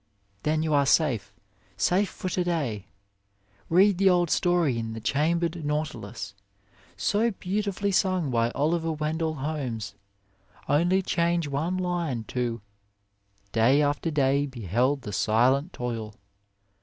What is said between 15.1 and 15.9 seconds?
silent